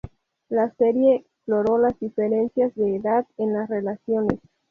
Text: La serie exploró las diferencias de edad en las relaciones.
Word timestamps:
La 0.49 0.71
serie 0.79 1.17
exploró 1.17 1.77
las 1.77 1.99
diferencias 1.99 2.73
de 2.73 2.95
edad 2.95 3.27
en 3.37 3.53
las 3.53 3.69
relaciones. 3.69 4.39